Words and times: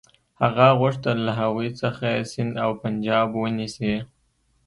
هغه 0.41 0.67
غوښتل 0.79 1.17
له 1.27 1.33
هغوی 1.39 1.69
څخه 1.81 2.07
سند 2.31 2.53
او 2.63 2.69
پنجاب 2.81 3.27
ونیسي. 3.35 3.93